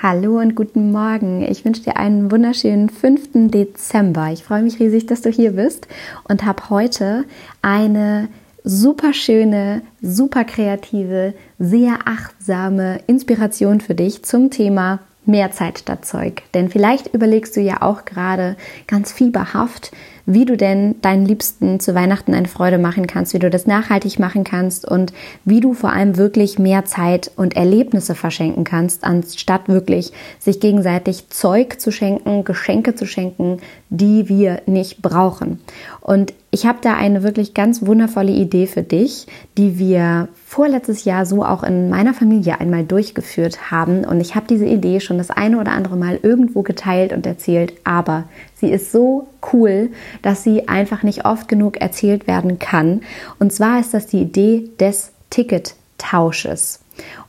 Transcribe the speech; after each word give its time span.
Hallo 0.00 0.38
und 0.38 0.54
guten 0.54 0.92
Morgen. 0.92 1.42
Ich 1.42 1.64
wünsche 1.64 1.82
dir 1.82 1.96
einen 1.96 2.30
wunderschönen 2.30 2.88
5. 2.88 3.50
Dezember. 3.50 4.30
Ich 4.30 4.44
freue 4.44 4.62
mich 4.62 4.78
riesig, 4.78 5.06
dass 5.06 5.22
du 5.22 5.28
hier 5.28 5.54
bist 5.54 5.88
und 6.28 6.44
habe 6.44 6.70
heute 6.70 7.24
eine 7.62 8.28
super 8.62 9.12
schöne, 9.12 9.82
super 10.00 10.44
kreative, 10.44 11.34
sehr 11.58 11.98
achtsame 12.04 13.00
Inspiration 13.08 13.80
für 13.80 13.96
dich 13.96 14.22
zum 14.22 14.52
Thema 14.52 15.00
mehr 15.26 15.50
Zeit 15.50 15.80
statt 15.80 16.04
Zeug. 16.04 16.42
Denn 16.54 16.70
vielleicht 16.70 17.12
überlegst 17.12 17.56
du 17.56 17.60
ja 17.60 17.82
auch 17.82 18.04
gerade 18.04 18.54
ganz 18.86 19.10
fieberhaft, 19.10 19.90
wie 20.28 20.44
du 20.44 20.58
denn 20.58 21.00
deinen 21.00 21.24
Liebsten 21.24 21.80
zu 21.80 21.94
Weihnachten 21.94 22.34
eine 22.34 22.48
Freude 22.48 22.76
machen 22.76 23.06
kannst, 23.06 23.32
wie 23.32 23.38
du 23.38 23.48
das 23.48 23.66
nachhaltig 23.66 24.18
machen 24.18 24.44
kannst 24.44 24.86
und 24.86 25.14
wie 25.46 25.60
du 25.60 25.72
vor 25.72 25.90
allem 25.90 26.18
wirklich 26.18 26.58
mehr 26.58 26.84
Zeit 26.84 27.30
und 27.34 27.56
Erlebnisse 27.56 28.14
verschenken 28.14 28.62
kannst, 28.62 29.04
anstatt 29.04 29.68
wirklich 29.68 30.12
sich 30.38 30.60
gegenseitig 30.60 31.30
Zeug 31.30 31.80
zu 31.80 31.90
schenken, 31.90 32.44
Geschenke 32.44 32.94
zu 32.94 33.06
schenken, 33.06 33.60
die 33.88 34.28
wir 34.28 34.60
nicht 34.66 35.00
brauchen. 35.00 35.60
Und 36.02 36.34
ich 36.50 36.64
habe 36.64 36.78
da 36.80 36.94
eine 36.94 37.22
wirklich 37.22 37.52
ganz 37.52 37.84
wundervolle 37.84 38.32
Idee 38.32 38.66
für 38.66 38.82
dich, 38.82 39.26
die 39.58 39.78
wir 39.78 40.28
vorletztes 40.46 41.04
Jahr 41.04 41.26
so 41.26 41.44
auch 41.44 41.62
in 41.62 41.90
meiner 41.90 42.14
Familie 42.14 42.58
einmal 42.58 42.84
durchgeführt 42.84 43.70
haben. 43.70 44.04
Und 44.04 44.20
ich 44.20 44.34
habe 44.34 44.46
diese 44.48 44.64
Idee 44.64 45.00
schon 45.00 45.18
das 45.18 45.30
eine 45.30 45.60
oder 45.60 45.72
andere 45.72 45.96
Mal 45.96 46.18
irgendwo 46.22 46.62
geteilt 46.62 47.12
und 47.12 47.26
erzählt, 47.26 47.74
aber 47.84 48.24
sie 48.54 48.70
ist 48.70 48.92
so 48.92 49.28
cool, 49.52 49.90
dass 50.22 50.42
sie 50.42 50.68
einfach 50.68 51.02
nicht 51.02 51.26
oft 51.26 51.48
genug 51.48 51.80
erzählt 51.82 52.26
werden 52.26 52.58
kann. 52.58 53.02
Und 53.38 53.52
zwar 53.52 53.78
ist 53.80 53.92
das 53.92 54.06
die 54.06 54.22
Idee 54.22 54.70
des 54.80 55.12
Ticket-Tausches. 55.28 56.80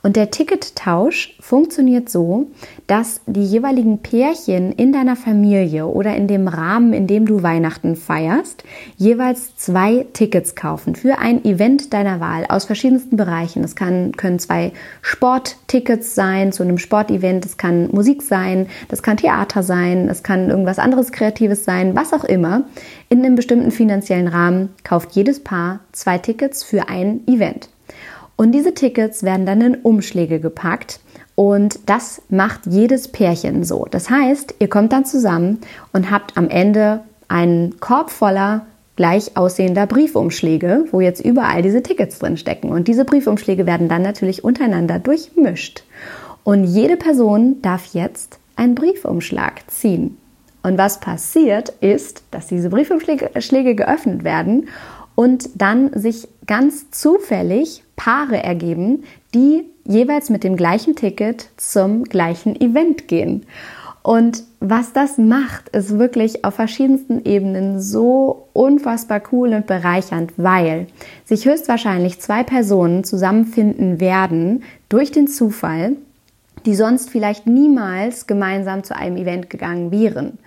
Und 0.02 0.16
der 0.16 0.30
Tickettausch 0.30 1.36
funktioniert 1.40 2.08
so, 2.08 2.46
dass 2.86 3.20
die 3.26 3.44
jeweiligen 3.44 3.98
Pärchen 3.98 4.72
in 4.72 4.92
deiner 4.92 5.16
Familie 5.16 5.86
oder 5.86 6.16
in 6.16 6.26
dem 6.26 6.48
Rahmen, 6.48 6.92
in 6.92 7.06
dem 7.06 7.26
du 7.26 7.42
Weihnachten 7.42 7.96
feierst, 7.96 8.64
jeweils 8.96 9.56
zwei 9.56 10.06
Tickets 10.12 10.54
kaufen 10.54 10.94
für 10.94 11.18
ein 11.18 11.44
Event 11.44 11.92
deiner 11.92 12.20
Wahl 12.20 12.46
aus 12.48 12.64
verschiedensten 12.64 13.16
Bereichen. 13.16 13.62
Es 13.62 13.76
kann, 13.76 14.12
können 14.12 14.38
zwei 14.38 14.72
Sporttickets 15.02 16.14
sein 16.14 16.52
zu 16.52 16.62
einem 16.62 16.78
Sportevent, 16.78 17.44
es 17.44 17.56
kann 17.56 17.88
Musik 17.92 18.22
sein, 18.22 18.66
das 18.88 19.02
kann 19.02 19.18
Theater 19.18 19.62
sein, 19.62 20.08
es 20.08 20.22
kann 20.22 20.50
irgendwas 20.50 20.78
anderes 20.78 21.12
Kreatives 21.12 21.64
sein, 21.64 21.94
was 21.94 22.12
auch 22.12 22.24
immer. 22.24 22.64
In 23.08 23.24
einem 23.24 23.34
bestimmten 23.34 23.70
finanziellen 23.70 24.28
Rahmen 24.28 24.70
kauft 24.84 25.12
jedes 25.12 25.40
Paar 25.40 25.80
zwei 25.92 26.18
Tickets 26.18 26.62
für 26.62 26.88
ein 26.88 27.20
Event. 27.26 27.68
Und 28.40 28.52
diese 28.52 28.72
Tickets 28.72 29.22
werden 29.22 29.44
dann 29.44 29.60
in 29.60 29.74
Umschläge 29.74 30.40
gepackt 30.40 31.00
und 31.34 31.78
das 31.84 32.22
macht 32.30 32.64
jedes 32.64 33.08
Pärchen 33.08 33.64
so. 33.64 33.86
Das 33.90 34.08
heißt, 34.08 34.54
ihr 34.60 34.68
kommt 34.70 34.94
dann 34.94 35.04
zusammen 35.04 35.58
und 35.92 36.10
habt 36.10 36.38
am 36.38 36.48
Ende 36.48 37.00
einen 37.28 37.78
Korb 37.80 38.08
voller 38.08 38.64
gleich 38.96 39.36
aussehender 39.36 39.86
Briefumschläge, 39.86 40.86
wo 40.90 41.02
jetzt 41.02 41.22
überall 41.22 41.60
diese 41.60 41.82
Tickets 41.82 42.18
drin 42.18 42.38
stecken. 42.38 42.70
Und 42.70 42.88
diese 42.88 43.04
Briefumschläge 43.04 43.66
werden 43.66 43.90
dann 43.90 44.00
natürlich 44.00 44.42
untereinander 44.42 44.98
durchmischt. 44.98 45.84
Und 46.42 46.64
jede 46.64 46.96
Person 46.96 47.60
darf 47.60 47.92
jetzt 47.92 48.38
einen 48.56 48.74
Briefumschlag 48.74 49.70
ziehen. 49.70 50.16
Und 50.62 50.78
was 50.78 51.00
passiert 51.00 51.74
ist, 51.82 52.22
dass 52.30 52.46
diese 52.46 52.70
Briefumschläge 52.70 53.74
geöffnet 53.74 54.24
werden 54.24 54.68
und 55.14 55.50
dann 55.54 55.98
sich 55.98 56.28
ganz 56.46 56.90
zufällig 56.90 57.82
Paare 57.96 58.42
ergeben, 58.42 59.04
die 59.34 59.64
jeweils 59.84 60.30
mit 60.30 60.44
dem 60.44 60.56
gleichen 60.56 60.96
Ticket 60.96 61.48
zum 61.56 62.04
gleichen 62.04 62.58
Event 62.60 63.08
gehen. 63.08 63.46
Und 64.02 64.44
was 64.60 64.94
das 64.94 65.18
macht, 65.18 65.68
ist 65.70 65.98
wirklich 65.98 66.44
auf 66.44 66.54
verschiedensten 66.54 67.24
Ebenen 67.24 67.80
so 67.80 68.48
unfassbar 68.54 69.22
cool 69.30 69.52
und 69.52 69.66
bereichernd, 69.66 70.32
weil 70.38 70.86
sich 71.24 71.44
höchstwahrscheinlich 71.44 72.18
zwei 72.20 72.42
Personen 72.42 73.04
zusammenfinden 73.04 74.00
werden 74.00 74.62
durch 74.88 75.12
den 75.12 75.28
Zufall, 75.28 75.96
die 76.64 76.74
sonst 76.74 77.10
vielleicht 77.10 77.46
niemals 77.46 78.26
gemeinsam 78.26 78.84
zu 78.84 78.96
einem 78.96 79.16
Event 79.16 79.50
gegangen 79.50 79.90
wären. 79.90 80.38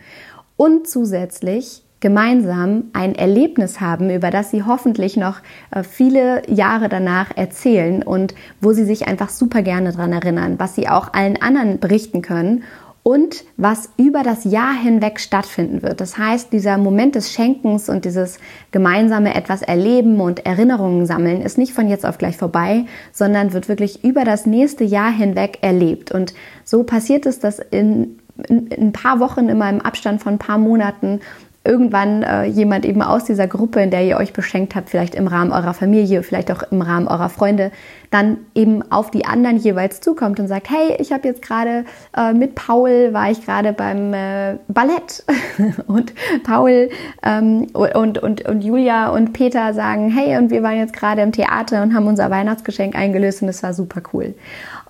Und 0.57 0.87
zusätzlich 0.87 1.83
gemeinsam 2.03 2.89
ein 2.91 3.15
Erlebnis 3.15 3.79
haben, 3.79 4.09
über 4.09 4.29
das 4.29 4.51
sie 4.51 4.63
hoffentlich 4.63 5.15
noch 5.15 5.37
äh, 5.71 5.83
viele 5.83 6.41
Jahre 6.51 6.89
danach 6.89 7.35
erzählen 7.37 8.03
und 8.03 8.35
wo 8.59 8.73
sie 8.73 8.83
sich 8.83 9.07
einfach 9.07 9.29
super 9.29 9.61
gerne 9.61 9.93
daran 9.93 10.11
erinnern, 10.11 10.55
was 10.57 10.75
sie 10.75 10.89
auch 10.89 11.13
allen 11.13 11.41
anderen 11.41 11.79
berichten 11.79 12.21
können 12.21 12.63
und 13.03 13.45
was 13.55 13.89
über 13.95 14.21
das 14.21 14.43
Jahr 14.43 14.73
hinweg 14.73 15.17
stattfinden 15.21 15.81
wird. 15.81 16.01
Das 16.01 16.17
heißt, 16.17 16.51
dieser 16.51 16.77
Moment 16.77 17.15
des 17.15 17.31
Schenkens 17.31 17.87
und 17.87 18.03
dieses 18.03 18.37
gemeinsame 18.71 19.33
etwas 19.33 19.61
erleben 19.61 20.19
und 20.19 20.45
Erinnerungen 20.45 21.05
sammeln 21.05 21.41
ist 21.41 21.57
nicht 21.57 21.71
von 21.71 21.87
jetzt 21.87 22.05
auf 22.05 22.17
gleich 22.17 22.35
vorbei, 22.35 22.83
sondern 23.13 23.53
wird 23.53 23.69
wirklich 23.69 24.03
über 24.03 24.25
das 24.25 24.45
nächste 24.45 24.83
Jahr 24.83 25.11
hinweg 25.11 25.59
erlebt. 25.61 26.11
Und 26.11 26.33
so 26.65 26.83
passiert 26.83 27.25
es, 27.25 27.39
dass 27.39 27.59
in 27.59 28.19
in, 28.47 28.69
ein 28.71 28.91
paar 28.93 29.19
Wochen, 29.19 29.49
immer 29.49 29.69
im 29.69 29.81
Abstand 29.81 30.21
von 30.21 30.33
ein 30.33 30.39
paar 30.39 30.57
Monaten 30.57 31.21
irgendwann 31.65 32.23
äh, 32.23 32.43
jemand 32.43 32.85
eben 32.85 33.01
aus 33.01 33.23
dieser 33.23 33.47
Gruppe, 33.47 33.81
in 33.81 33.89
der 33.89 34.03
ihr 34.03 34.17
euch 34.17 34.33
beschenkt 34.33 34.75
habt, 34.75 34.89
vielleicht 34.89 35.15
im 35.15 35.27
Rahmen 35.27 35.53
eurer 35.53 35.73
Familie, 35.73 36.21
vielleicht 36.21 36.51
auch 36.51 36.63
im 36.71 36.81
Rahmen 36.81 37.07
eurer 37.07 37.29
Freunde, 37.29 37.71
dann 38.11 38.37
eben 38.53 38.91
auf 38.91 39.11
die 39.11 39.25
anderen 39.25 39.57
jeweils 39.57 40.01
zukommt 40.01 40.39
und 40.39 40.47
sagt, 40.47 40.69
hey, 40.69 40.97
ich 40.99 41.13
habe 41.13 41.27
jetzt 41.27 41.41
gerade 41.41 41.85
äh, 42.15 42.33
mit 42.33 42.55
Paul, 42.55 43.13
war 43.13 43.31
ich 43.31 43.45
gerade 43.45 43.71
beim 43.71 44.13
äh, 44.13 44.57
Ballett 44.67 45.23
und 45.87 46.13
Paul 46.43 46.89
ähm, 47.23 47.67
und, 47.73 48.17
und, 48.17 48.45
und 48.45 48.61
Julia 48.63 49.09
und 49.09 49.31
Peter 49.31 49.73
sagen, 49.73 50.11
hey, 50.11 50.37
und 50.37 50.51
wir 50.51 50.63
waren 50.63 50.77
jetzt 50.77 50.93
gerade 50.93 51.21
im 51.21 51.31
Theater 51.31 51.81
und 51.81 51.95
haben 51.95 52.07
unser 52.07 52.29
Weihnachtsgeschenk 52.29 52.93
eingelöst 52.95 53.41
und 53.41 53.47
es 53.47 53.63
war 53.63 53.73
super 53.73 54.01
cool. 54.13 54.35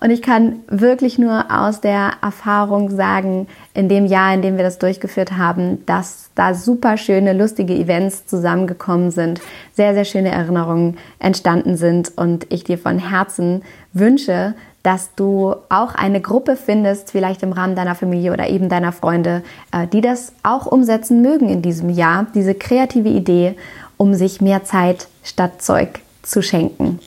Und 0.00 0.10
ich 0.10 0.20
kann 0.20 0.56
wirklich 0.68 1.18
nur 1.18 1.46
aus 1.50 1.80
der 1.80 2.12
Erfahrung 2.20 2.90
sagen, 2.90 3.46
in 3.72 3.88
dem 3.88 4.04
Jahr, 4.06 4.34
in 4.34 4.42
dem 4.42 4.56
wir 4.56 4.64
das 4.64 4.78
durchgeführt 4.78 5.38
haben, 5.38 5.86
dass 5.86 6.30
da 6.34 6.52
super 6.64 6.96
schöne, 6.96 7.32
lustige 7.32 7.74
Events 7.74 8.26
zusammengekommen 8.26 9.10
sind, 9.10 9.40
sehr, 9.74 9.94
sehr 9.94 10.04
schöne 10.04 10.30
Erinnerungen 10.30 10.96
entstanden 11.18 11.76
sind 11.76 12.12
und 12.16 12.46
ich 12.50 12.64
dir 12.64 12.78
von 12.78 12.98
Herzen 12.98 13.62
wünsche, 13.92 14.54
dass 14.82 15.14
du 15.14 15.54
auch 15.70 15.94
eine 15.94 16.20
Gruppe 16.20 16.56
findest, 16.56 17.10
vielleicht 17.10 17.42
im 17.42 17.52
Rahmen 17.52 17.74
deiner 17.74 17.94
Familie 17.94 18.32
oder 18.32 18.48
eben 18.48 18.68
deiner 18.68 18.92
Freunde, 18.92 19.42
äh, 19.72 19.86
die 19.86 20.02
das 20.02 20.32
auch 20.42 20.66
umsetzen 20.66 21.22
mögen 21.22 21.48
in 21.48 21.62
diesem 21.62 21.88
Jahr, 21.88 22.26
diese 22.34 22.54
kreative 22.54 23.08
Idee, 23.08 23.56
um 23.96 24.14
sich 24.14 24.40
mehr 24.40 24.64
Zeit 24.64 25.08
statt 25.22 25.62
Zeug 25.62 26.00
zu 26.22 26.42
schenken 26.42 27.00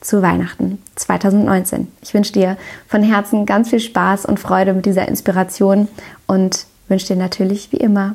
zu 0.00 0.22
Weihnachten 0.22 0.78
2019. 0.96 1.88
Ich 2.02 2.14
wünsche 2.14 2.32
dir 2.32 2.56
von 2.88 3.02
Herzen 3.02 3.46
ganz 3.46 3.70
viel 3.70 3.80
Spaß 3.80 4.26
und 4.26 4.40
Freude 4.40 4.72
mit 4.72 4.86
dieser 4.86 5.06
Inspiration 5.06 5.88
und 6.26 6.66
wünsche 6.88 7.08
dir 7.08 7.16
natürlich 7.16 7.70
wie 7.72 7.76
immer 7.76 8.14